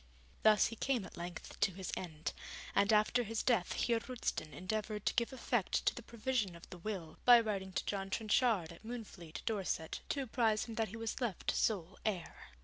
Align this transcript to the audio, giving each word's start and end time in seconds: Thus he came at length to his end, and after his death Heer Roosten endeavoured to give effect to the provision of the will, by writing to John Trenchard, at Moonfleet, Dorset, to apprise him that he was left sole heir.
Thus 0.41 0.65
he 0.65 0.75
came 0.75 1.05
at 1.05 1.15
length 1.15 1.59
to 1.59 1.73
his 1.73 1.91
end, 1.95 2.33
and 2.73 2.91
after 2.91 3.21
his 3.21 3.43
death 3.43 3.73
Heer 3.73 3.99
Roosten 3.99 4.51
endeavoured 4.51 5.05
to 5.05 5.13
give 5.13 5.31
effect 5.31 5.85
to 5.85 5.93
the 5.93 6.01
provision 6.01 6.55
of 6.55 6.67
the 6.71 6.79
will, 6.79 7.19
by 7.23 7.39
writing 7.39 7.71
to 7.73 7.85
John 7.85 8.09
Trenchard, 8.09 8.71
at 8.73 8.83
Moonfleet, 8.83 9.43
Dorset, 9.45 9.99
to 10.09 10.23
apprise 10.23 10.65
him 10.65 10.73
that 10.73 10.87
he 10.89 10.97
was 10.97 11.21
left 11.21 11.51
sole 11.51 11.99
heir. 12.03 12.47